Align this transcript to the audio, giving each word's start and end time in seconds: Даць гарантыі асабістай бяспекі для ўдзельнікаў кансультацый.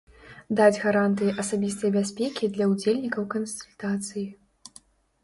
Даць 0.59 0.79
гарантыі 0.85 1.35
асабістай 1.43 1.91
бяспекі 1.97 2.49
для 2.55 2.65
ўдзельнікаў 2.71 3.29
кансультацый. 3.35 4.25